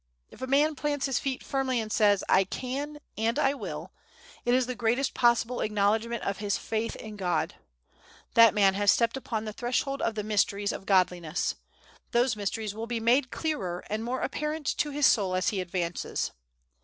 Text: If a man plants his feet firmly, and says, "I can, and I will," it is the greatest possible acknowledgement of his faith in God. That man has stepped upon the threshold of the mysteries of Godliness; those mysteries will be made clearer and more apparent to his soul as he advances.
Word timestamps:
If 0.31 0.41
a 0.41 0.47
man 0.47 0.73
plants 0.73 1.05
his 1.05 1.19
feet 1.19 1.43
firmly, 1.43 1.79
and 1.79 1.91
says, 1.91 2.23
"I 2.27 2.43
can, 2.43 2.97
and 3.19 3.37
I 3.37 3.53
will," 3.53 3.91
it 4.45 4.55
is 4.55 4.65
the 4.65 4.73
greatest 4.73 5.13
possible 5.13 5.61
acknowledgement 5.61 6.23
of 6.23 6.39
his 6.39 6.57
faith 6.57 6.95
in 6.95 7.17
God. 7.17 7.53
That 8.33 8.55
man 8.55 8.73
has 8.73 8.91
stepped 8.91 9.15
upon 9.15 9.45
the 9.45 9.53
threshold 9.53 10.01
of 10.01 10.15
the 10.15 10.23
mysteries 10.23 10.71
of 10.71 10.87
Godliness; 10.87 11.53
those 12.13 12.35
mysteries 12.35 12.73
will 12.73 12.87
be 12.87 12.99
made 12.99 13.29
clearer 13.29 13.83
and 13.91 14.03
more 14.03 14.21
apparent 14.21 14.65
to 14.79 14.89
his 14.89 15.05
soul 15.05 15.35
as 15.35 15.49
he 15.49 15.61
advances. 15.61 16.31